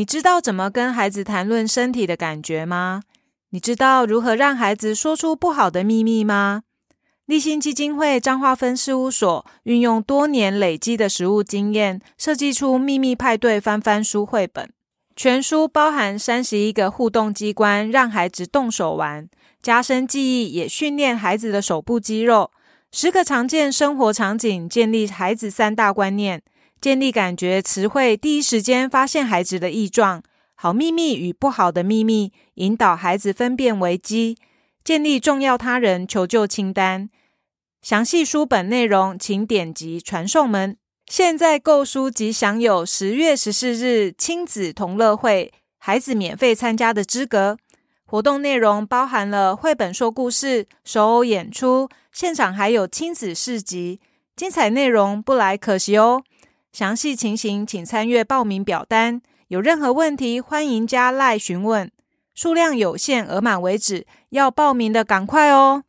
[0.00, 3.02] 你知道怎么跟孩子谈论身体的感觉吗？
[3.50, 6.62] 你知道如何让孩子说出不好的秘密吗？
[7.26, 14.72] 立新基金会彰化分事务所运用多年累积的实务经验，设计出《秘密派对翻翻书》绘本。
[15.14, 19.28] 全书包含三十一个互动机关，让孩子动手玩，
[19.60, 22.50] 加深记忆，也训练孩子的手部肌肉。
[22.90, 26.42] 十个常见生活场景，建立孩子三大观念。
[26.80, 30.22] 建立感觉词汇，第一时间发现孩子的异状，
[30.54, 34.38] 好秘密与不好的秘密，引导孩子分辨危机。
[34.82, 37.10] 建立重要他人求救清单。
[37.82, 40.76] 详细书本内容，请点击传送门。
[41.06, 47.58] 现在购书即享有十月十四日亲子同乐会，孩子免费参加的资格。
[48.06, 54.00] 活动内容包含了绘本说故事、手偶演出，现场还有亲子市集，
[54.34, 56.22] 精彩内容不来可惜哦。
[56.72, 59.20] 详细情形请参阅报名表单。
[59.48, 61.90] 有任何问题，欢迎加赖询问。
[62.34, 65.82] 数量有限，额满为止，要报名的赶快哦。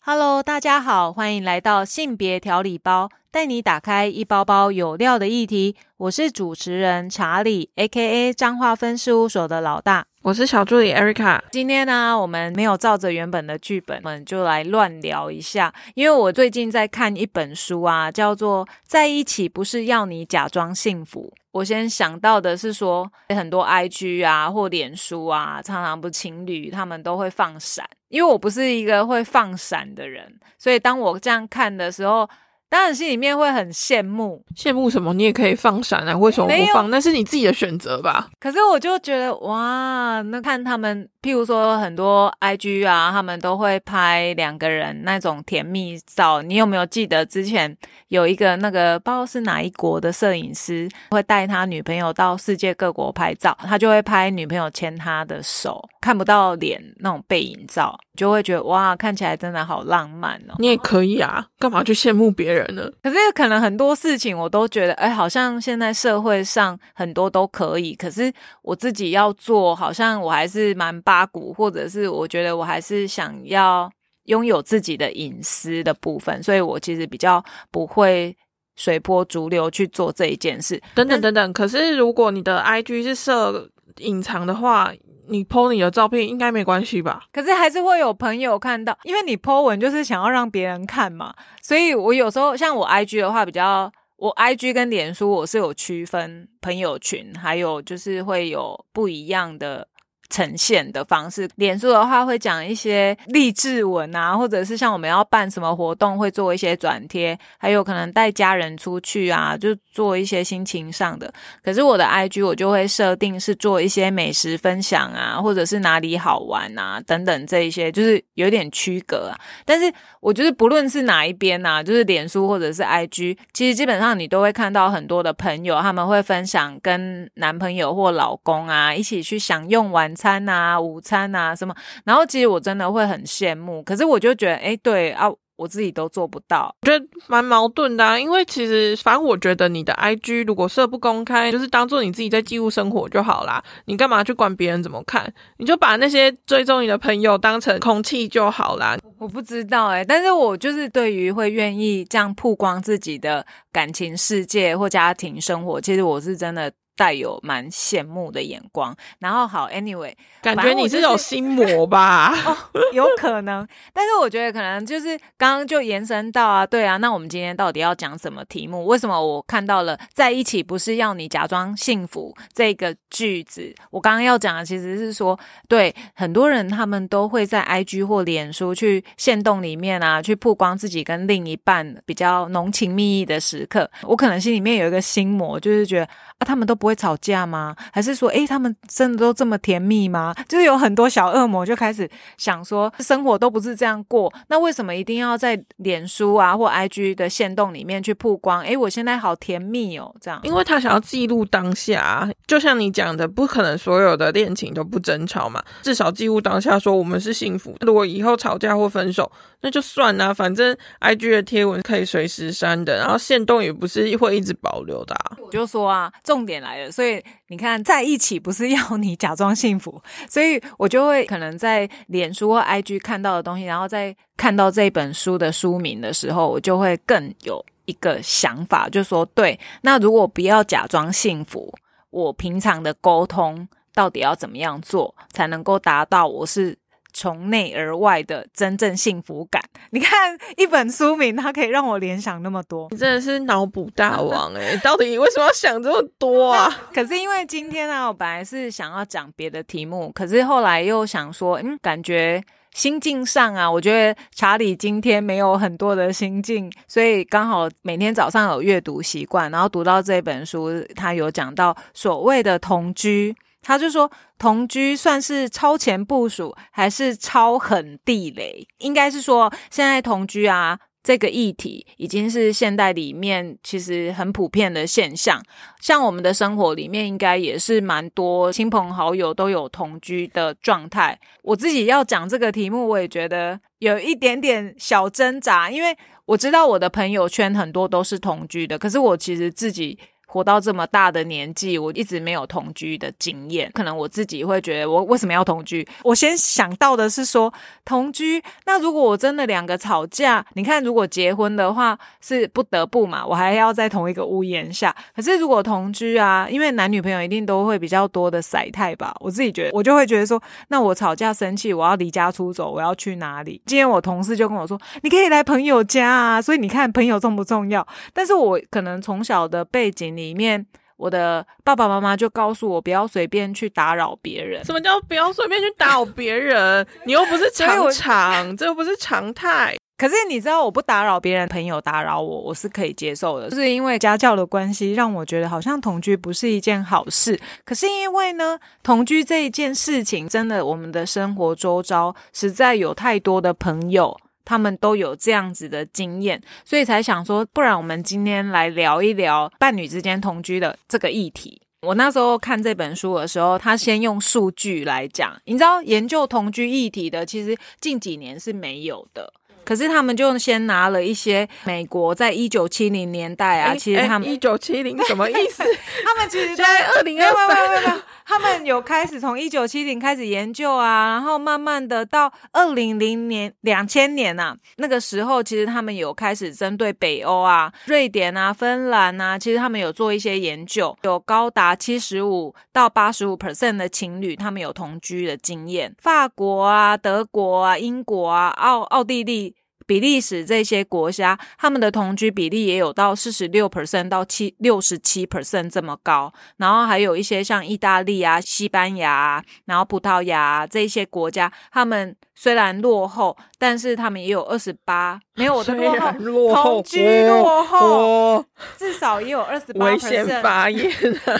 [0.00, 5.76] Hello，大家好，欢迎来到性别调理包，带你打开一包包有料的议题。
[5.96, 8.34] 我是主持人查理，A.K.A.
[8.34, 10.09] 彰化分事务所的老大。
[10.22, 11.40] 我是小助理 Erica。
[11.50, 15.72] 今天呢，我们没有照着原本的剧本，我们就来乱聊一下。
[15.94, 21.32] 因为我最近在看一本书啊，叫做《在一起不是要你假装幸福》。
[21.52, 27.88] 我先想到的是说，很多 IG 啊或脸书啊，常常不情侣他们都会放闪。
[28.08, 32.28] 因为我不是一个会放闪的人，所以当我这样看的时候。
[32.70, 35.12] 当然心里面会很羡慕，羡慕什么？
[35.12, 36.88] 你也可以放闪啊，为什么不放？
[36.88, 38.28] 那是你自己的选择吧。
[38.38, 46.40] 可是我就觉得，哇，那看他们，譬如说很多 IG 啊，他们都会拍两个人那种甜蜜照。
[46.42, 47.76] 你有没有记得之前
[48.06, 60.54] 有一个那个不知道是哪一国的摄影师，会带他女朋友到世界各国拍照，他就会拍女朋友牵他的手，看不到脸那种背影照，就会觉得哇，看起来真的好浪漫哦。
[60.58, 62.59] 你也可以啊，干嘛去羡慕别人？
[63.02, 68.32] 可是可能很多事情我都觉得，哎，好像现在社会上很多都可以，可是
[68.62, 73.90] 我自己要做，好像我还是蛮八股，或者是我觉得我还是想要
[74.24, 78.36] 拥有自己的隐私的部分，所以我其实比较不会
[78.76, 80.80] 随波逐流去做这一件事。
[80.94, 84.92] 等等等等，可是如果你的 I G 是设隐藏的话。
[85.30, 87.22] 你 po 你的照片应该没关系吧？
[87.32, 91.34] 可是还是会有朋友看到，因为你 po 文就是想要让别人看嘛。
[91.62, 99.86] 所以我有时候像我 IG 的话，比较我 IG 跟脸书我是有区分朋友群，还有就是会有不一样的。
[100.30, 111.30] 呈现的方式，脸书的话会讲一些励志文啊，或者是像我们要办什么活动，会做一些转贴，还有可能带家人出去啊，就做一些心情上的。
[111.64, 119.34] 可是我的 IG 我就会设定是做一些美食分享啊，或者是哪里好玩啊等等这一些，就是有点区隔啊。
[119.64, 130.14] 但是我觉得不论是哪一边呐，就是脸书或者是 IG，其实基本上你都会看到很多的朋友，他们会分享跟男朋友或老公啊一起去享用完。
[130.20, 131.74] 餐啊，午餐啊，什么？
[132.04, 135.26] 然后其实我真的会很羡慕，可是我就觉得，哎，对啊，
[135.56, 138.20] 我自己都做不到，觉得蛮矛盾的。
[138.20, 143.62] 因为其实，反正我觉得你的 IG 如果设不公开，就是当做你自己在记录生活就好啦。
[143.86, 145.32] 你干嘛去管别人怎么看？
[145.56, 148.98] 你就把那些追踪你的朋友当成空气就好啦。
[149.18, 156.72] 我不知道哎，但是我就是对于会愿意这样曝光自己的感情世界或家庭生活，其实我是真的。
[157.00, 160.12] 带有蛮羡慕的眼光，然后好，anyway，
[160.42, 162.30] 感觉你是有心魔吧？
[162.44, 162.54] 哦，
[162.92, 168.84] 有可能，但是我觉得可能就是刚刚就延伸到啊，对啊，那我们今天到底要讲什么题目？
[168.84, 173.74] 为什么我看到了在一起不是要你假装幸福这个句子？
[173.90, 183.90] 我刚刚要讲的其实是说，对很多人他们都会在 IG 或脸书去线动里面啊，去曝光自己跟另一半比较浓情蜜意的时刻。
[184.02, 186.08] 我可能心里面有一个心魔，就是觉得
[186.40, 186.96] 啊，他们都不会。
[187.00, 187.74] 吵架吗？
[187.90, 190.34] 还是说，哎，他们真的都这么甜蜜吗？
[190.46, 192.06] 就是有很多小恶魔就开始
[192.36, 198.60] 想说，生活都不是这样过，那为什么一定要在脸书啊或 IG 的线动里面去曝光？
[198.60, 207.74] 哎，我现在好甜蜜哦，这样，因为他想要记录当下，就像你讲的，不可能所有的恋情都不争吵嘛，至少记录当下，说我们是幸福。
[207.80, 209.32] 如果以后吵架或分手，
[209.62, 215.16] 那就算啦，反正 IG 的贴文可以随时删的，然后线动也不是会一直保留的。
[215.42, 216.92] 我就说啊，重点来了。
[216.92, 220.00] 所以你看，在一起不是要你假装幸福，
[220.30, 231.74] 所以我就会可能在脸书或 IG 看到的东西，然后再看到这本书的书名的时候，我就会更有一个想法，就说对，那如果不要假装幸福，
[232.10, 236.78] 我平常的沟通到底要怎么样做，才能够达到我是。
[237.12, 239.62] 从内而外的真正幸福感。
[239.90, 242.88] 你看一本书名，它可以让我联想那么多。
[242.90, 244.76] 你真的是脑补大王哎！
[244.84, 246.70] 到底为什么要想这么多啊？
[246.94, 252.42] 可是因为今天呢，我本来是想要讲别的题目，可是后来又想说，嗯，感觉
[252.72, 263.34] 心境上啊，我觉得查理今天没有很多的心境，所以刚好每天早上有阅读习惯，然后读到这本书，他有讲到所谓的同居。
[263.62, 268.66] 他就说，同居算是超前部署，还是超狠地雷？
[268.78, 275.42] 应该是说，现在同居啊，这个议题已经是现代里面其实很普遍的现象。
[275.78, 281.20] 像我们的生活里面，应该也是蛮多亲朋好友都有同居的状态。
[281.42, 289.98] 我自己要讲这个题目，我也觉得有一点点小挣扎，因为我知道我的朋友圈很多都是同居的，可是我其实自己。
[290.32, 293.68] 活到这么大的年纪，我一直没有同居的经验。
[293.74, 295.84] 可能我自己会觉得，我为什么要同居？
[296.04, 297.52] 我先想到的是说，
[297.84, 298.40] 同居。
[298.64, 304.94] 那如果我真的两个吵架，你看，如果结婚的话是不得不嘛，我还要在同一个屋檐下。
[305.16, 309.12] 可是如果同居啊，因为男女朋友一定都会比较多的晒态吧。
[309.18, 313.60] 我自己觉得，我就会觉得说，那我吵架生气，我要离家出走，我要去哪里？
[313.66, 316.40] 今天我同事就跟我说，你可以来朋友家啊。
[316.40, 317.84] 所以你看，朋友重不重要？
[318.12, 320.19] 但是我可能从小的背景。
[320.20, 320.64] 里面，
[320.96, 324.64] 我的爸爸妈妈就告诉我不要随便去打扰别人。
[324.64, 326.86] 什么叫不要随便去打扰别人？
[327.04, 329.74] 你又不是常常，这又不是常态。
[329.96, 333.50] 可是你知道，我不打扰别人，朋友打扰我，我是可以接受的。
[333.50, 337.38] 就是因为家教的关系，让我觉得好像同居不是一件好事。
[337.66, 344.18] 可是因为呢，同居这一件事情，真的我们的生活周遭实在有太多的朋友。
[344.50, 351.62] 他们都有这样子的经验，所以才想说，不然我们今天来聊一聊伴侣之间同居的这个议题。
[351.82, 359.32] 我那时候看这本书的时候，他先用数据来讲，你知道研究同居议题的，其实近几年是没有的。
[359.70, 365.62] 可是他们就先拿了一些美国在一九七零年代啊，其实他们一九七零什么意思？
[366.04, 389.54] 他们其实在二零二三，他们有开始从一九七零开始研究啊，然后慢慢的到二零零年两千年呐，那个时候其实他们有开始针对北欧啊、瑞典啊、芬兰啊，其实他们有做一些研究，有高达七十五到八十五 percent 的情侣他们有同居的经验，法国啊、德国啊、英国啊、奥奥地利。
[389.90, 396.32] 比利时这些国家，他们的同居比例也有到四十六 percent 到七六十七 percent 这么高。
[396.58, 405.74] 然后还有一些像意大利啊、西班牙，然后葡萄牙这些国家，他们虽然落后，但是他们也有二十八， 没有我的
[406.20, 408.44] 落后，同居落后，
[408.78, 410.88] 至少也有二十八 percent 发言，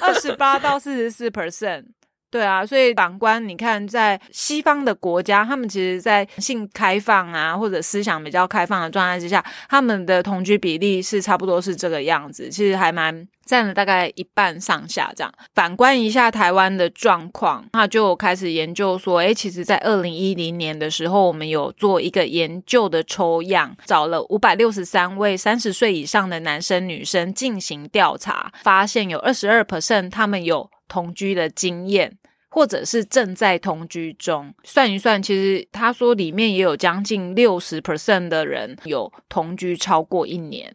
[0.02, 1.84] 二十八到四十四 percent。
[2.30, 15.34] 对啊，所以反观你看，在西方的国家，他们其实，在性开放啊，或者思想比较开放的状态之下，他们的同居比例是差不多是这个样子，其实还蛮占了大概一半上下这样。
[15.56, 32.18] 反观一下台湾的状况，他就开始研究说，诶，其实，在二零一零年的时候，我们有做一个研究的抽样，找了五百六十三位三十岁以上的男生女生进行调查，发现有二十二 percent 他们有同居的经验。
[32.52, 40.74] 或者是正在同居中，算一算，其实他说里面也有将近六十 percent 的人有同居超过一年，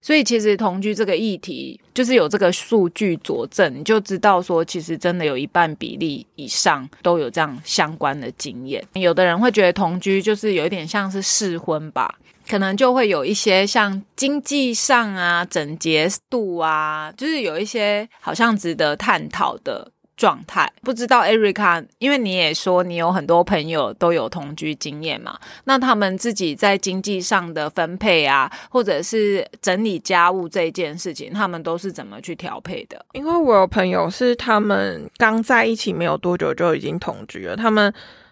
[0.00, 8.80] 所以其实同居这个议题，就是有这个数据佐证，你就知道说，其实真的有一半比例以上都有这样相关的经验。
[8.92, 19.92] 有的人会觉得同居就是有一点像是试婚吧，可能就会有一些像经济上啊、整洁度啊，就是有一些好像值得探讨的。
[20.16, 33.02] 状态不知道，Erica，因为你也说你有很多朋友都有同居经验嘛，那他们自己在经济上的分配啊，或者是整理家务这件事情，他们都是怎么去调配的？
[33.14, 37.90] 因为我有朋友是他们刚在一起没有多久就已经同居了，他们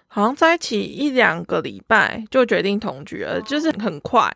[0.08, 4.34] 好像在一起一两个礼拜就决定同居了，就是很快。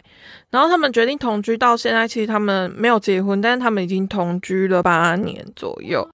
[0.51, 6.09] 然后他们决定同居到现在，其实他们没有结婚，但是他们已经同居了八年左右。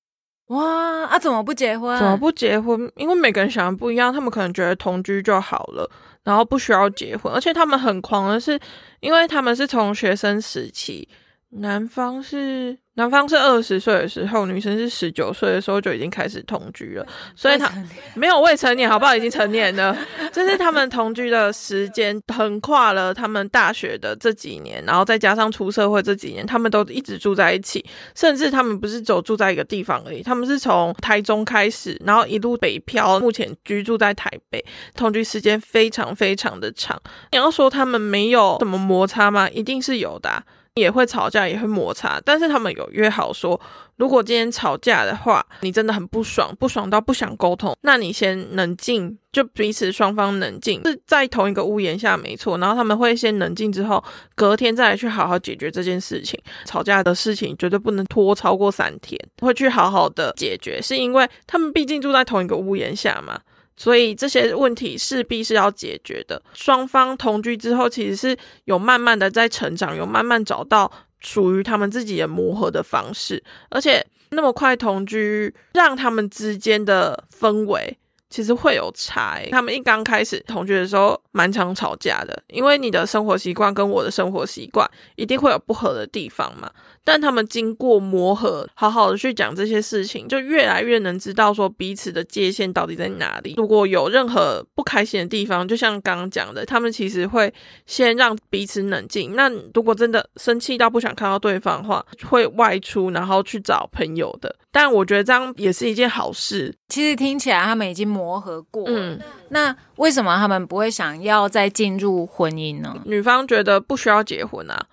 [0.47, 1.19] 哇啊！
[1.19, 1.99] 怎么不结婚？
[1.99, 2.91] 怎么不结婚？
[2.97, 5.91] 因为每个人想的不一样，他们可能觉得同居就好了，
[6.25, 7.31] 然后不需要结婚。
[7.31, 8.59] 而且他们很狂的是，
[9.01, 11.07] 因为他们是从学生时期，
[11.51, 17.73] 男方是男方是二十岁的时候，女生是十九岁的时候就已经开始同居了，所以他
[18.15, 19.17] 没有未成年，好不好？
[19.17, 19.97] 已经成年了，
[20.31, 27.83] 就是他们同居的时间横跨了他们大学的这几年，然后再加上出社会这几年，他们都一直住在一起，
[28.15, 34.63] 甚至他们不是走住在一个地方而已，他们是从台中开始，然后一路北漂，目前居住在台北，
[34.95, 37.01] 同居时间非常非常的长。
[37.33, 39.49] 你要说他们没有什么摩擦吗？
[39.49, 40.43] 一定是有的。
[40.79, 43.61] 也会吵架，也会摩擦，但是他们有约好说，
[43.97, 52.57] 如果今天吵架的话，你真的很不爽，不爽到不想沟通，那你先冷静，就彼此双方冷静，是在同一个屋檐下没错。
[52.59, 54.03] 然后他们会先冷静之后，
[54.35, 56.39] 隔天再来去好好解决这件事情。
[56.65, 63.41] 吵架的事情绝对不能拖超过三天，会去好好的解决，是因为他们毕竟住在同一个屋檐下嘛。
[63.79, 66.43] 所以这些问题势必是要解决的。
[66.53, 73.43] 双方同居之后，其实是有慢慢的在成长，有慢慢找到属于他们自己的磨合的方式。
[73.71, 77.97] 而且那么快同居，让他们之间的氛围
[78.31, 79.41] 其实会有差。
[79.51, 86.71] 他们一刚开始同居的时候，蛮常吵架的，因为你的生活习惯跟我的生活习惯一定会有不合的地方嘛。
[87.05, 93.55] 但他们经过磨合，好好的去讲这些事情，就越来越能知道说彼此的界限到底在哪里。
[93.57, 97.53] 如果有任何不开心的地方，就像刚刚讲的，他们其实会
[97.87, 99.35] 先让彼此冷静。
[99.35, 104.55] 那如果真的生气到不想看到对方的话，会外出然后去找朋友的。
[104.71, 106.75] 但我觉得这样也是一件好事。
[106.91, 109.21] 其实听起来他们已经磨合过，嗯，
[109.51, 112.95] 那为什么他们不会想要再进入婚姻呢？
[113.05, 114.87] 女方觉得不需要结婚啊。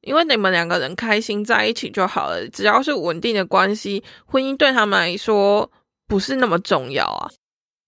[0.00, 5.70] 因为你们两个人开心在一起就好了，只要是稳定的关系，婚姻对他们来说
[6.08, 7.28] 不是那么重要啊。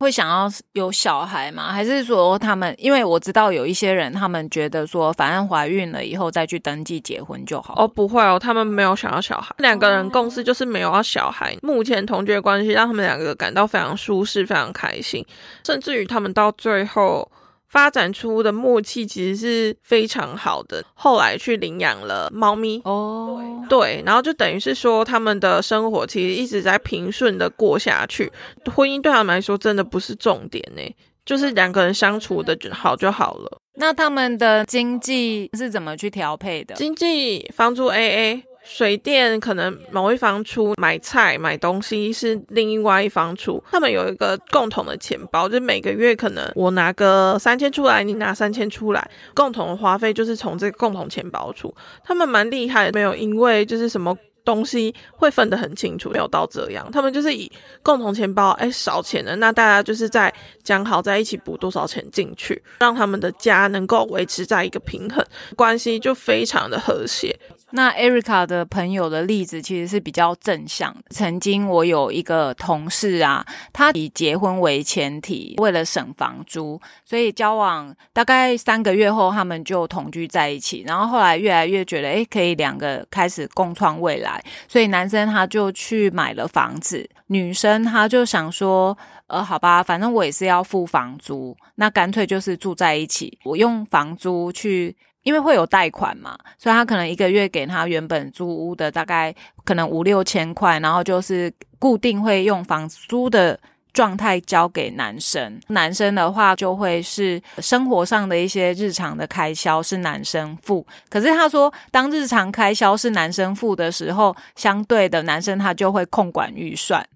[0.02, 1.72] 会想要有小孩吗？
[1.72, 2.74] 还是说他们？
[2.76, 7.74] 因为我知道有一些人，他们觉得说，反正怀孕了以后再去登记结婚就好。
[7.76, 11.56] 哦，不会哦，他们没有想要小孩，两个人共识就是没有要小孩。
[11.62, 15.24] 目前同居的关系让他们两个感到非常舒适，非常开心，
[15.64, 17.30] 甚至于他们到最后。
[17.72, 20.84] 发展出的默契其实是非常好的。
[20.92, 28.30] 后来去领养了猫咪哦，对，然后就等于是说他们的生活其实一直在平顺的过下去。
[28.70, 30.82] 婚姻对他们来说真的不是重点呢，
[31.24, 33.58] 就是两个人相处的好就好了。
[33.76, 36.74] 那他们的经济是怎么去调配的？
[36.74, 38.44] 经济房租 A A。
[38.64, 43.62] 水电可能某一方出，买菜买东西是另外一方出。
[43.70, 51.74] 他们有一个共同的钱包，就每个月可能我拿个三千出来，你拿三千出来，共同的花费就是从这个共同钱包出。
[52.04, 56.88] 他们蛮厉害，没有因为就是什么东西会分得很清楚，没有到这样。
[56.90, 57.50] 他们就是以
[57.82, 60.32] 共同钱包，哎，少钱的，那大家就是在
[60.64, 65.24] 讲好在一起补多少钱进去，让他们的家能够维持在一个平衡
[65.56, 67.31] 关系，就非常的和谐。
[67.72, 70.94] 那 Erica 的朋友的例子其实是比较正向。
[71.10, 80.84] 曾经我有一个同事啊，他以结婚为前提，为了省房租，所以交往大概三个月后，他们就同居在一起。
[80.86, 88.96] 然后后来越来越觉得，诶，可以两个开始共创未来，所以男生他就去买了房子，女生她就想说，
[89.28, 94.94] 呃，好吧，反正我也是要付房租，那干脆就是住在一起，我用房租去。
[95.22, 103.58] 因为会有贷款嘛，所以他可能一个月给他原本租屋的大概可能五六千块，然后就是固定会用房租的
[103.92, 105.60] 状态交给男生。
[105.68, 110.86] 男生的话就会是生活上的一些日常的开销是男生付。
[111.08, 117.06] 可是他说，当日常开销是男生付的时候，相对的男生他就会控管预算。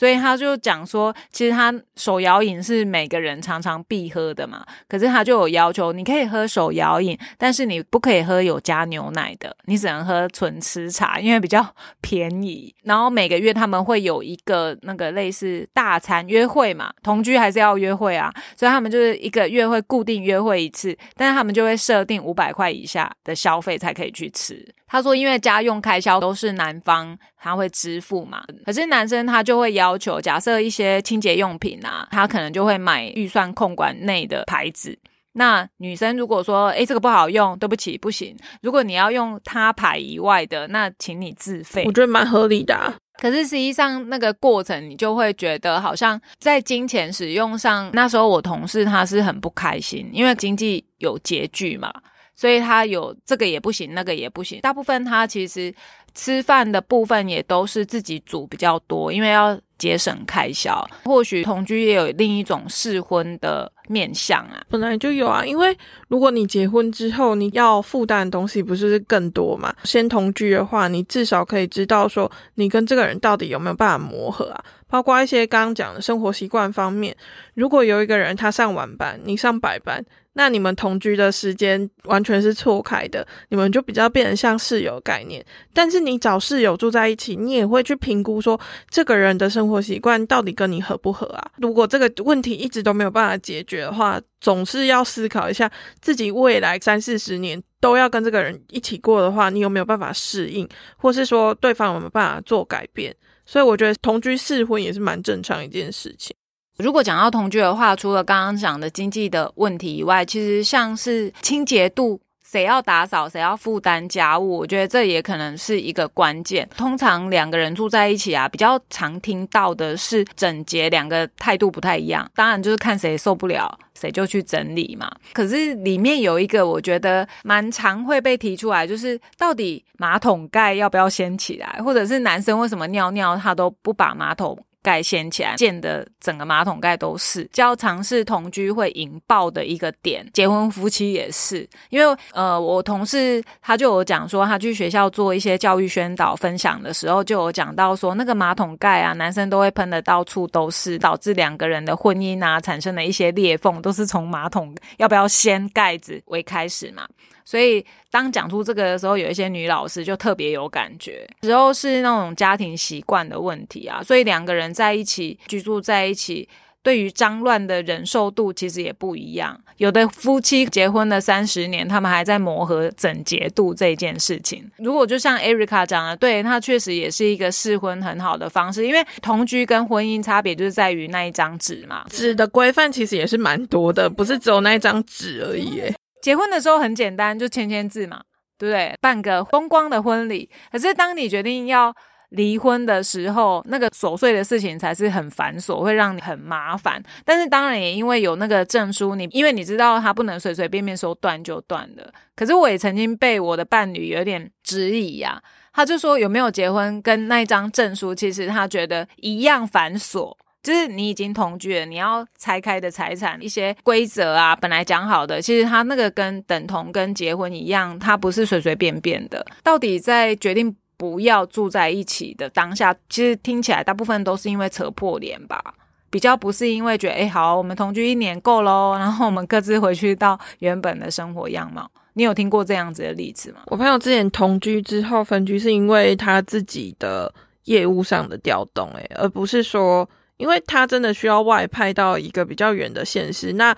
[0.00, 4.64] 所以他就讲说，其实他手摇饮是每个人常常必喝的嘛。
[4.88, 12.74] 可是他就有要求，你可以喝手摇饮，但是你不可以喝有加牛奶的，你只能喝纯吃茶，因为比较便宜。
[12.84, 24.66] 然后每个月他们会有一个那个类似大餐约会嘛，同居还是要约会啊，所以他们就是一个月会固定约会一次，但是他们就会设定五百块以下的消费才可以去吃。
[24.90, 34.98] 他说，因为家用开销都是男方他会支付嘛，可是男生他就会要求，假设一些清洁用品啊，他可能就会买预算控管内的牌子。
[35.34, 38.36] 那女生如果说，诶这个不好用，对不起，不行。
[38.62, 41.84] 如果你要用他牌以外的，那请你自费。
[41.86, 42.92] 我觉得蛮合理的。
[43.22, 51.92] 可是实际上那个过程，你就会觉得好像在金钱使用上，那时候我同事他是很不开心，因为经济有拮据嘛。
[52.40, 54.58] 所以他有这个也不行，那个也不行。
[54.62, 55.70] 大部分他其实
[56.14, 60.82] 吃饭的部分也都是自己煮比较多，因为要节省开销。
[61.04, 64.64] 或许同居也有另一种试婚的面向啊？
[64.70, 65.76] 本来就有啊，因为
[66.08, 69.74] 如果你结婚之后你要负担的东西不是更多嘛？
[69.84, 74.64] 先同居的话，你至少可以知道说你跟这个人到底有没有办法磨合啊。
[74.90, 77.16] 包括一些刚刚讲的生活习惯方面，
[77.54, 85.44] 如果有一个人他上晚班，你上白班，那你们同居的时间完全是错开的，你们就比较变得像室友概念。
[85.72, 91.50] 但是你找室友住在一起，你也会去评估说这个人的生活习惯到底跟你合不合啊？
[91.58, 95.70] 如果这个问题一直都没有办法解决的话，总是要思考一下
[96.00, 103.14] 自己未来三四十年都要跟这个人一起过的话，你有没有办法适应，或是说对方有没有办法做改变？
[103.50, 106.32] 所以我觉得同居试婚也是蛮正常一件事情。
[106.78, 112.20] 如果讲到同居的话，除了刚刚讲的经济的问题以外，其实像是清洁度。
[112.50, 116.68] 谁要打扫，谁要负担家务，我觉得这也可能是一个关键。
[116.76, 122.28] 通常两个人住在一起啊，比较常听到的是整洁，两个态度不太一样。
[122.34, 125.08] 当然就是看谁受不了，谁就去整理嘛。
[125.32, 134.58] 可是里面有一个我觉得蛮常会被提出来，就是到底马桶盖要不要掀起来，或者是男生为什么尿尿他都不把马桶。
[134.82, 140.28] 盖掀起来，建的整个马桶盖都是，较尝试同居会引爆的一个点。
[140.32, 157.06] 结婚夫妻也是，因为呃，我同事他就有讲说，他去学校做一些教育宣导分享的时候，就有讲到说，那个马桶盖啊，男生都会喷的到处都是，导致两个人的婚姻啊产生了一些裂缝，都是从马桶要不要掀盖子为开始嘛。
[157.44, 161.28] 所以，当讲出这个的时候，有一些女老师就特别有感觉。
[161.42, 166.48] 之后是那种家庭习惯的问题啊，所以两个人在一起居住在一起，
[166.82, 169.58] 对于脏乱的忍受度其实也不一样。
[169.76, 174.70] 有的夫妻结婚了三十年，他们还在磨合整洁度这件事情。
[174.76, 182.04] 如果就像 Erica 讲的，对那确实也是一个试婚很好的方式，因为同居跟婚姻差别就是在于那一张纸嘛。
[182.10, 185.82] 纸的规范其实也是蛮多的，不是只有那一张纸而已。
[186.22, 188.22] 结婚的时候很简单，就签签字嘛，
[188.58, 188.94] 对不对？
[189.00, 190.50] 办个风光的婚礼。
[190.70, 191.94] 可是当你决定要
[192.30, 197.02] 离婚的时候，那个琐碎的事情才是很繁琐，会让你很麻烦。
[197.24, 202.12] 但是当然也因为有那个证书，你因为你知道他不能随随便便说断就断的。
[202.36, 205.42] 可是我也曾经被我的伴侣有点质疑呀，
[205.72, 210.36] 他就说有没有结婚跟那一张证书，其实他觉得一样繁琐。
[210.62, 219.44] 就是你已经同居了，你要拆开的财产一些规则啊，本来讲好的，其实他那个跟等同跟结婚一样，他不是随随便便的。
[219.62, 225.62] 到底在决定不要住在一起的当下，其实听起来大部分都是因为扯破脸吧，
[226.10, 231.90] 比较不是因为觉得哎好，我们同居一年够喽，然后我们各自回去到原本的生活样貌。
[232.12, 233.60] 你有听过这样子的例子吗？
[233.68, 237.32] 我朋友之前同居之后分居，是因为他自己的
[237.64, 240.06] 业务上的调动，哎，而不是说。
[240.40, 243.76] 因为他真的需要外派到一个比较远的县市，那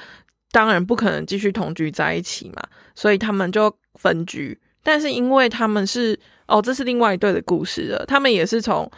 [0.52, 2.62] 当然不可能继续同居在一起嘛，
[2.94, 4.56] 所以他们就分居。
[4.84, 8.04] 但是因为他们是哦，这是另外一对的故事了。
[8.06, 8.88] 他们也是从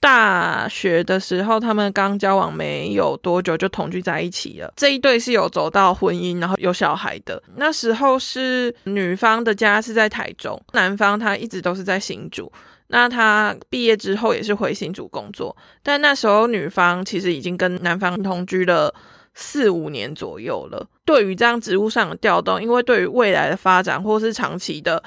[0.00, 4.72] 大学的时候，他们刚交往没有多久就同居在一起了。
[4.76, 7.42] 这一对是有走到婚姻，然后有小孩的。
[7.56, 12.52] 那时候是女方的家是在台中，男方他一直都是在新竹。
[12.96, 18.94] 那他毕业之后也是回新竹工作，但那时候女方其实已经跟男方同居了
[19.34, 20.86] 四五年左右了。
[21.04, 25.02] 对于这样职务上的调动，因为对于未来的发展或是长期的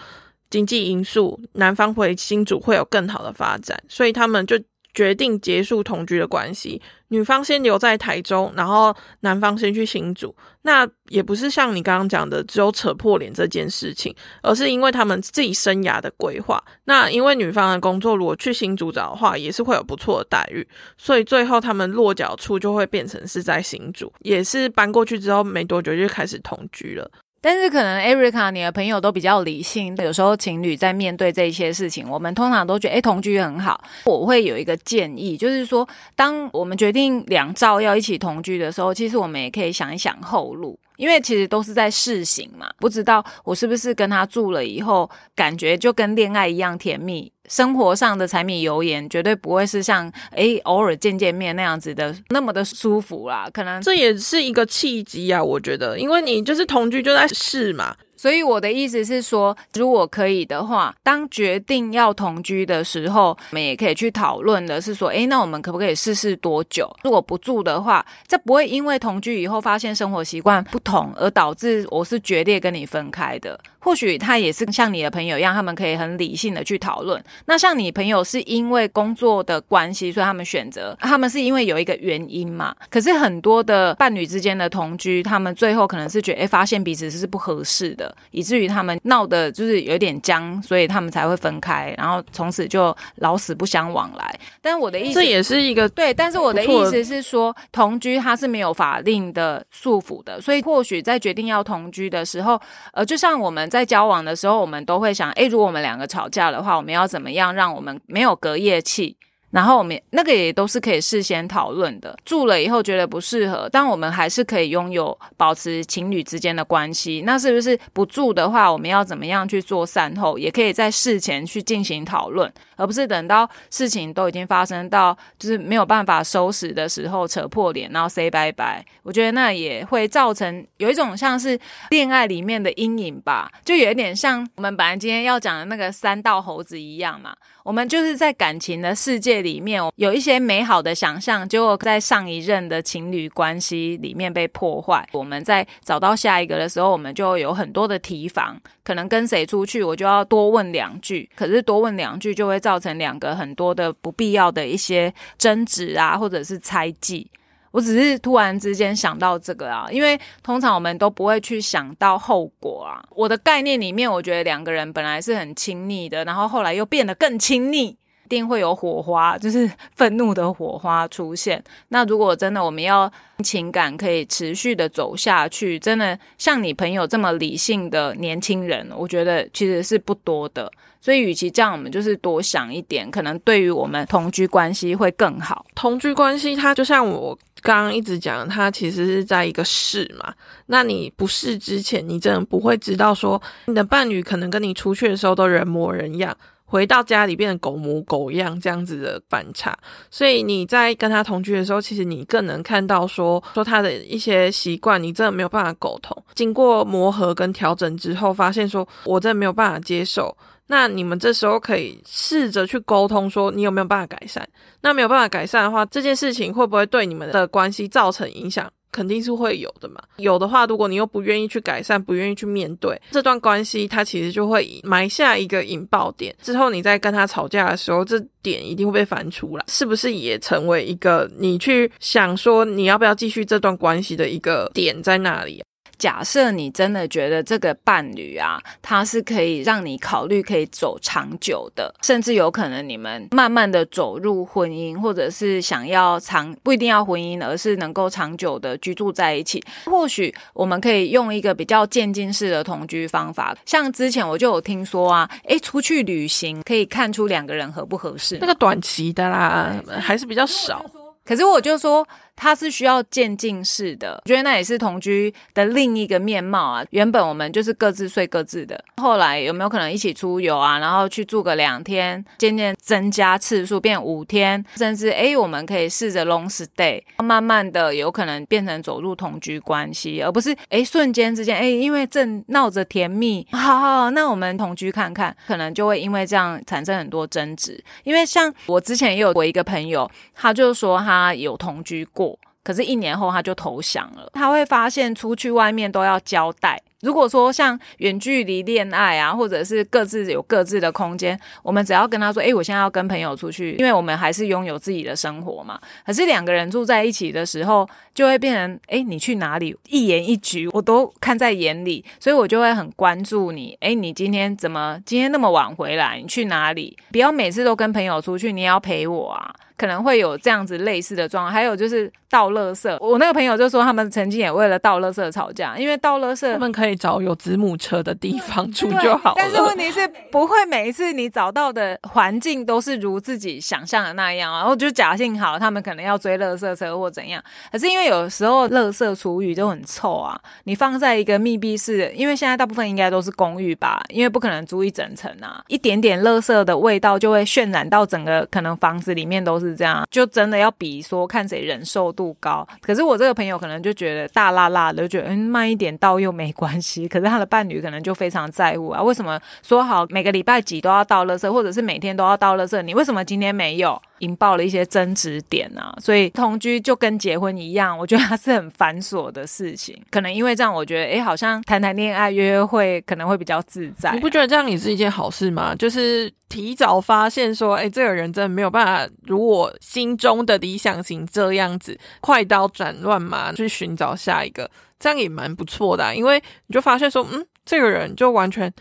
[0.50, 4.60] 经济因素，男方回新竹会有更好的发展，所以他们就。
[4.98, 10.36] 决定结束同居的关系，女方先留在台中，然后男方先去新竹。
[10.64, 16.60] 那也不是像你刚刚讲的只有扯破脸这件事情，而是因为他们自己生涯的规划。
[16.86, 27.08] 那因为女方的工作如果去新竹找的话，也是会有不错的待遇，所以最后他们落脚处就会变成是在新竹，也是搬过去之后没多久就开始同居了。
[27.40, 33.82] 但是可能 Erica，你的朋友都比较理性，有时候情侣在面对这些事情，我们通常都觉得，哎，同居很好。
[34.06, 40.78] 我会有一个建议，就是说，当我们决定两照要一起同居的时候，其实我们也可以想一想后路。
[40.98, 53.50] 因为其实都是在试行嘛，不知道我是不是跟他住了以后，感觉就跟恋爱一样甜蜜，生活上的柴米油盐绝对不会是像诶偶尔见见面那样子的那么的舒服啦。
[53.52, 57.96] 可能这也是一个契机啊，我觉得，因为你就是同居就在试嘛。
[58.20, 66.92] 所以我的意思是说，如果可以的话，当决定要同居的时候，我们也可以去讨论的是说，诶，那我们可不可以试试多久？
[67.04, 73.60] 如果不住的话，这不会因为同居以后发现生活习惯不同而导致我是决裂跟你分开的。
[73.88, 77.24] 或许他也是像你的朋友一样，他们可以很理性的去讨论。
[77.46, 82.76] 那像你朋友是因为工作的关系，所以他们选择，他们是因为有一个原因嘛？
[82.90, 94.38] 可是很多的伴侣之间的同居，他们最后可能是觉得，哎，发现彼此是不合适的，以至于他们闹的就是有点僵，所以他们才会分开，然后从此就老死不相往来。
[94.62, 102.60] 但是我的意思，这也是一个对，但是我的意思是说，同居它是没有法令的束缚的，所以或许在决定要同居的时候，
[102.92, 109.16] 呃，就像我们在在交往的时候，我们都会想，哎，如果我们两个吵架的话，我们要怎么样让我们没有隔夜气？
[109.58, 112.16] 然后我们那个也都是可以事先讨论的。
[112.24, 117.24] 住了以后觉得不适合，但我们还是可以拥有保持情侣之间的关系。
[117.26, 120.38] 那是不是不住的话，我们要怎么样去做善后？
[120.38, 128.86] 也可以在事前去进行讨论，而不是等到事情都已经发生到就是没有办法收拾的时候扯破脸，然后 say 拜拜。
[129.02, 137.36] 我觉得那也会造成有一种像是恋爱里面的阴影吧，就有一点像我们本来今天要讲的那个三道猴子一样嘛。
[137.68, 145.06] 我们就是在感情的世界里面有一些美好的想象，结果在上一任的情侣关系里面被破坏。
[145.12, 151.30] 我们在找到下一个的时候，我们就有很多的提防，可能跟谁出去，我就要多问两句。
[151.36, 157.30] 可是多问两句就会造成两个很多的不必要的一些争执啊，或者是猜忌。
[157.72, 163.04] 我只是突然之间想到这个啊，因为通常我们都不会去想到后果啊。
[163.12, 167.98] 我的概念里面，我觉得两个人本来是很亲密的，然后后来又变得更亲密，
[168.28, 171.64] 一定会有火花，就是愤怒的火花出现。
[171.88, 173.10] 那如果真的我们要
[173.42, 180.70] 情感可以持续的走下去，真的像你朋友这么理性的年轻人，我觉得其实是不多的。
[181.00, 185.66] 所以，与其这样，我们就是多想一点，可能对于我们同居关系会更好。
[185.74, 187.38] 同居关系，它就像我。
[187.64, 190.32] 刚刚一直讲，它其实是在一个试嘛。
[190.68, 199.76] 那你不试之前，你真的不会知道说你的伴侣可能跟你出去的时候都人模人样，回到家里变成狗模狗样这样子的反差。
[200.12, 206.16] 所以你在跟他同居的时候，其实你更能看到说说他的一些习惯，你真的没有办法沟通。
[206.36, 210.38] 经过磨合跟调整之后，发现说我真的没有办法接受。
[210.70, 214.46] 那你们这时候可以试着去沟通，说你有没有办法改善？
[214.82, 218.70] 那没有办法改善的话，这件事情会不会对你们的关系造成影响？
[218.98, 220.02] 肯定是会有的嘛。
[220.18, 226.36] 有的话，如果你又不愿意去改善，不愿意去面对这段关系，它其实就会埋下一个引爆点。
[226.42, 235.64] 之后你在跟他吵架的时候，这点一定会被翻出来，是不是也成为一个你去想说你要不要继续这段关系的一个点在那里？
[235.98, 249.64] 假设你真的觉得这个伴侣啊，他是可以让你考虑可以走长久的，甚至有可能你们慢慢的走入婚姻，或者是想要长不一定要婚姻，而是能够长久的居住在一起。
[249.86, 260.86] 或许我们可以用一个比较渐进式的同居方法，像之前我就有听说啊，诶，出去旅行可以看出两个人合不合适，那个短期的啦，还是比较少。
[261.28, 262.08] 可是我就说。
[262.40, 266.86] 它是需要渐进式的，我觉得那也是同居的另一个面貌啊。
[266.92, 270.78] 原本我们就是各自睡各自的，后来有没有可能一起出游啊？
[270.78, 287.84] 然后去住个两天，渐渐增加次数变五天，甚至哎，我们可以试着 long stay，慢慢的有可能变成走入同居关系，而不是哎瞬间之间哎，因为正闹着甜蜜，好好，那我们同居看看，可能就会因为这样产生很多争执。
[288.04, 292.38] 因为像我之前也有过一个朋友，他就说他他有同居过。
[292.64, 294.30] 可是，一年后他就投降了。
[294.34, 296.78] 他会发现出去外面都要交代。
[297.00, 309.74] 如果说像远距离恋爱啊，或者是各自有各自的空间，我们只要跟他说：“哎，我现在要跟朋友出去，因为我们还是拥有自己的生活嘛。”可是两个人住在一起的时候，就会变成：“哎，你去哪里？
[309.88, 313.78] 一言一举我都看在眼里，所以我就会很关注你。
[313.80, 316.20] 哎，你今天怎么今天那么晚回来？
[316.22, 316.98] 你去哪里？
[317.14, 322.98] 不要每次都跟朋友出去，你也要陪我啊。”可能会有这样子类似的状况，还有就是倒垃圾。
[323.00, 329.36] 我那个朋友就说，他们曾经也为了倒垃圾吵架，因为倒垃圾，他们可以找有子母车的地方住就好了。
[329.38, 334.60] 但是问题是，不会每一次你找到的环境都是如自己想象的那样啊。
[334.60, 337.44] 然后就假性好，他们可能要追垃圾车或怎样。
[337.72, 349.67] 可是因为有时候垃圾厨余都很臭啊，你放在一个密闭式，因为现在大部分应该都是公寓吧，因为不可能租一整层啊，一点点垃圾的味道就会渲染到整个可能房子里面都是。
[349.68, 352.68] 是这样，就真的要比说看谁忍受度高。
[352.82, 357.08] 可是我这个朋友可能就觉得大辣辣的，就觉得嗯慢一点倒又没关系。
[357.08, 364.02] 可是他的伴侣可能就非常在乎啊，为什么说好每个礼拜几都要倒垃圾，或者是每天都要倒垃圾，你为什么今天没有？
[364.22, 369.96] 引爆了一些争执点啊，所以同居就跟结婚一样，我觉得它是很繁琐的事情。
[370.10, 374.12] 可能因为这样，我觉得哎，好像谈谈恋爱、约约会可能会比较自在。
[374.14, 375.76] 你不觉得这样也是一件好事吗？
[375.76, 386.16] 就是提早发现说，哎，这个人真的没有办法如我心中的理想型这样子，快刀斩乱麻去寻找下一个，这样也蛮不错的。
[386.16, 387.46] 因为你就发现说，嗯。
[387.70, 388.74] 这个人就完全，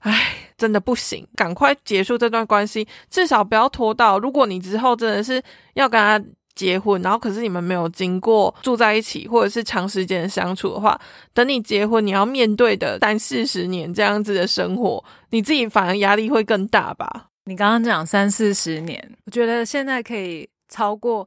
[0.00, 4.18] 哎，真的不行，赶快结束这段关系，至少不要拖到。
[4.18, 5.40] 如果你之后真的是
[5.74, 6.20] 要跟他
[6.54, 11.00] 结婚，然后可是你们没有经过住在一起或者是长时间的相处的话，
[11.32, 17.28] 等你结婚，你要面对的三四十年这样子的生活，你自己反而压力会更大吧？
[17.44, 21.26] 你刚刚讲三四十年，我觉得现在可以超过。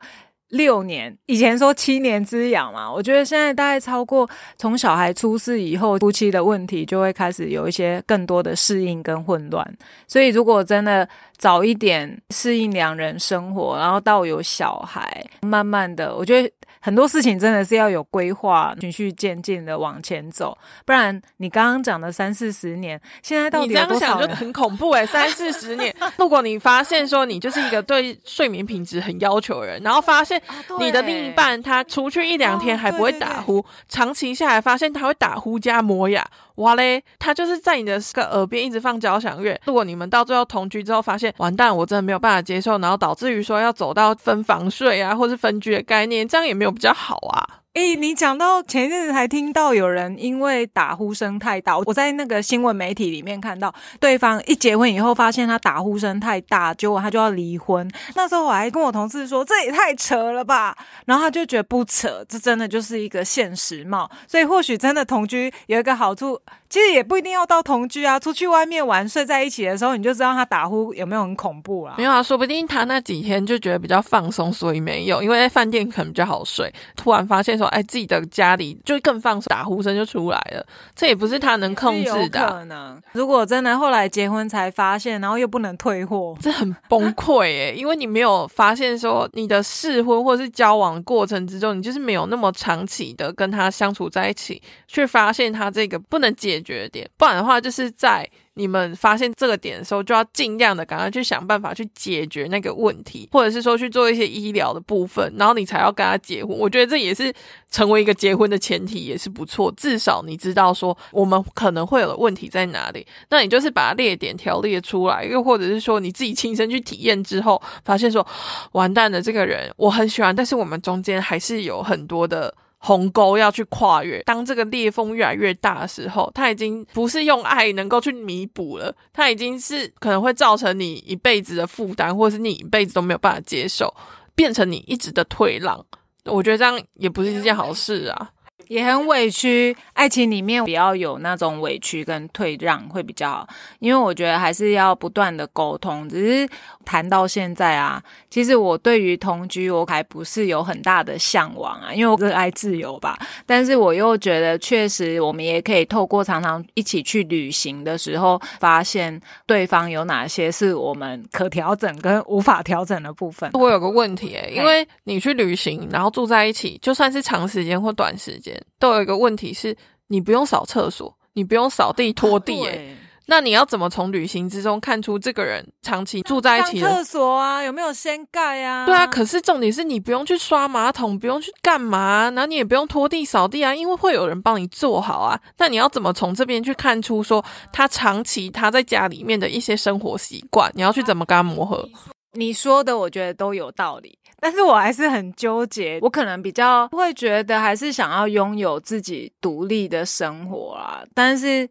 [0.55, 9.65] 六年，以前说七年之痒嘛，我觉得现在大概超过从小孩出世以后，夫妻的问题就会开始有一些更多的适应跟混乱。
[10.07, 16.51] 所以如果真的早一点适应两人生活，然后到有小孩，慢慢的，我觉得。
[16.85, 25.03] 很多事情真的是要有规划，循序渐进的往前走，不然你刚刚讲的三四十年，现在到底你这样想就很恐怖哎！
[25.03, 30.39] 三四十年，如果你发现说你就是一个对睡眠品质很要求的人，然后发现
[30.79, 36.23] 你的另一半他出去一两天还不会打呼，长期下来发现他会打呼加磨牙。
[36.55, 39.59] 哇嘞，他就是在你的个耳边一直放交响乐。
[39.65, 47.65] 如果你们到最后同居之后发现完蛋，我真的没有办法接受，然后导致于说要走到分房睡啊，或是分居的概念，这样也没有比较好啊。
[47.73, 57.85] 哎，你讲到前一阵子还听到有人因为打呼声太大，我在那个新闻媒体里面看到对方一结婚以后发现他打呼声太大，结果他就要离婚。
[58.15, 60.73] 那时候我还跟我同事说这也太扯了吧，
[61.05, 64.09] 然后他就觉得不扯，这真的就是一个现实貌。
[64.25, 66.39] 所以或许真的同居有一个好处，
[66.75, 71.95] 其实也不一定要到同居啊，出去外面玩睡在一起的时候，你就知道他打呼有没有很恐怖啊？
[71.97, 76.73] 没有啊，说不定他那几天就觉得比较放松，所以没有，因为在饭店可能比较好睡。
[76.95, 77.65] 突然发现说。
[77.75, 80.65] 哎，自己的家里就更放松，打呼声就出来了。
[80.95, 82.47] 这也不是他能控制的。
[82.47, 87.71] 可能如果真的后来结婚才发现，然后又不能退货，这很崩溃哎！
[87.71, 97.09] 因为你没有发现说你的试婚或是交往过程之中，你就是没有那么长期的跟他相处在一起，却发现他这个不能解决点。
[97.15, 98.29] 不然的话，就是在。
[98.57, 106.57] 你们发现这个点的时候，就要尽量的赶快去想办法去解决那个问题，或者是说去做一些医疗的部分，然后你才要跟他结婚。
[106.57, 107.33] 我觉得这也是
[107.69, 109.69] 成为一个结婚的前提，也是不错。
[109.75, 118.25] 至少你知道说我们可能会有的问题在哪里，那你就是把列点条列出来，又或者是说你自己亲身去体验之后，发现说
[118.71, 122.55] 完蛋了，这个人我很喜欢，但是我们中间还是有很多的。
[122.85, 133.91] 鸿沟要去跨越，当这个裂缝越来越大的时候，它已经不是用爱能够去弥补了，它已经是可能会造成你一辈子的负担，或是你一辈子都没有办法接受，
[134.35, 135.83] 变成你一直的退让。
[136.25, 138.29] 我觉得这样也不是一件好事啊。
[138.67, 143.47] 也很委屈，爱情里面比较有那种委屈跟退让会比较好，
[143.79, 146.07] 因为我觉得还是要不断的沟通。
[146.07, 146.49] 只是
[146.83, 153.17] 谈到现在啊，其实我对于同居我还不是有很大的向往啊，因为我热爱自由吧。
[153.45, 163.49] 但是我又觉得，确实我们也可以透过常常一起去旅行的时候，发现对方有哪些是我们可调整跟无法调整的部分。
[163.53, 168.54] 我有个问题诶，因为你去旅行，然后住在一起，就算是长时间或短时间。
[168.79, 169.75] 都有一个问题是，
[170.07, 172.95] 你不用扫厕所，你不用扫地拖地，哎，
[173.27, 176.79] 那你要怎么从旅行之中看出这个人长期住在一起？
[176.79, 178.85] 厕所啊，有没有掀盖啊？
[178.85, 185.39] 对啊，可是重点是你不用去刷马桶，不用去干嘛，然后你也不用拖地扫地啊，因为会有人帮你做好啊。
[185.57, 190.71] 那你要怎么从这边去看出说他长期他在家里面的一些生活习惯？
[190.75, 191.89] 你要去怎么跟他磨合？
[192.33, 195.99] 你说的我觉得都有道理，但是我还是很纠结。
[196.01, 201.03] 我可能比较会觉得，还是想要拥有自己独立的生活啊。
[201.13, 201.67] 但是，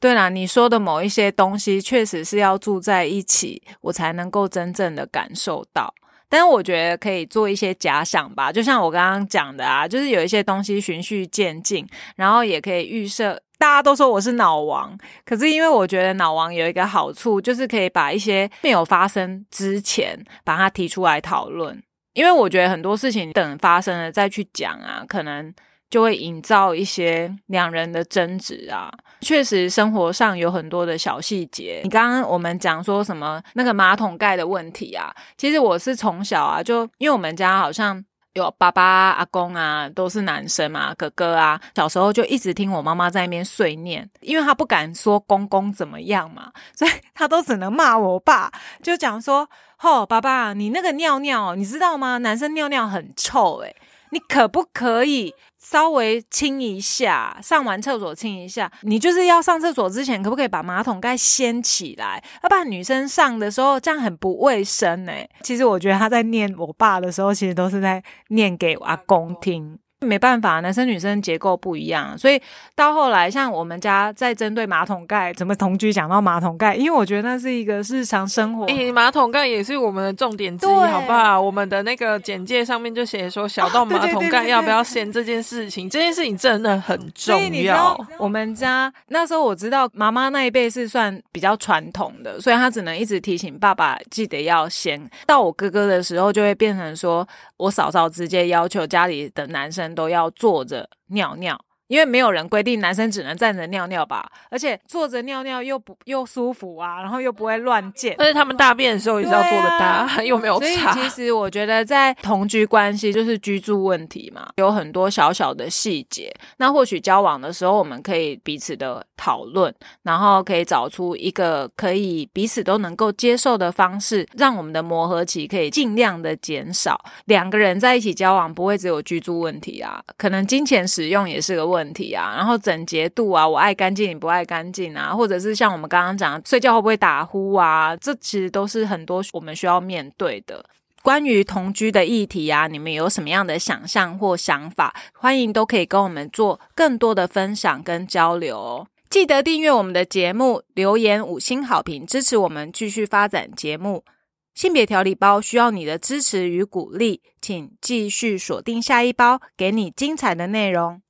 [0.00, 5.92] 对啦，你说的某一些东西，确实是要住在一起，我才能够真正的感受到。
[6.28, 13.40] 但是，我觉得可以做一些假想吧，就像我刚刚讲的啊，就是有一些东西循序渐进，然后也可以预设。
[13.58, 21.82] 大家都说我是脑王，可是因为我觉得脑王有一个好处，就是可以把一些没有发生之前把它提出来讨论。
[22.16, 25.54] 因为我觉得很多事情等发生了再去讲啊，可能
[25.90, 28.90] 就会营造一些两人的争执啊。
[29.20, 31.82] 确实，生活上有很多的小细节。
[31.84, 35.14] 你刚刚我们讲说什么那个马桶盖的问题啊？
[35.36, 38.02] 其实我是从小啊，就因为我们家好像
[38.32, 48.50] 有爸爸、阿公啊，都是男生嘛，哥哥啊，小时候就一直听我妈妈在那边碎念，因为他不敢说公公怎么样嘛，所以他都只能骂我爸，
[48.82, 52.18] 就讲说：“吼，爸爸，你那个尿尿，你知道吗？
[52.18, 53.76] 男生尿尿很臭，诶
[54.10, 58.70] 你可不可以？”稍微清一下，上完厕所清一下。
[58.82, 62.22] 你就是要上厕所之前，可不可以把马桶盖掀起来？
[62.44, 65.12] 要不然女生上的时候这样很不卫生呢。
[65.42, 69.76] 其实我觉得他在念我爸的时候，其实都是在念给阿公听。
[70.00, 72.40] 没办法，男生女生结构不一样，所以
[72.74, 78.66] 到后来，像我们家在针对马桶盖怎么同居，讲到马桶盖，因为我觉得那是一个日常生活。
[78.66, 81.40] 诶，马桶盖也是我们的重点之一，好不好？
[81.40, 87.98] 我们的那个简介上面就写说，小到 马桶盖要不要掀这件事情，这件事情真的很重要。
[88.18, 95.00] 我们家那时候我知道，妈妈那一辈是算比较传统的，所以她只能一直提醒爸爸记得要掀。
[95.26, 99.85] 到我哥哥的时候，就会变成说我嫂嫂直接要求家里的男生。
[99.94, 101.65] 都要坐着尿尿。
[101.88, 108.14] 因为没有人规定男生只能站着尿尿吧，而且坐着尿尿又不又舒服啊，然后又不会乱溅。
[108.18, 116.34] 而且他们大便的时候也是要坐着大， 又没有所以其实我觉得在同居关系就是居住问题嘛，有很多小小的细节。
[116.56, 119.72] 那或许交往的时候我们可以彼此的讨论，
[120.02, 127.00] 然后可以找出一个可以彼此都能够接受的方式，让我们的磨合期可以尽量的减少。
[127.26, 131.75] 两个人在一起交往不会只有居住问题啊，可能金钱使用也是个问。
[131.76, 140.64] 问题啊，然后整洁度啊，我爱干净你不爱干净啊，或者是像我们刚刚讲睡觉会不会打呼啊，这其实都是很多我们需要面对的。
[141.02, 144.94] 关于同居的议题啊，你们有什么样的想象或想法？
[145.12, 148.86] 欢迎都可以跟我们做更多的分享跟交流。
[149.08, 154.04] 记得订阅我们的节目，留言五星好评，支持我们继续发展节目。
[154.52, 161.02] 性别调理包需要你的支持与鼓励，请继续锁定下一包，给你精彩的内容。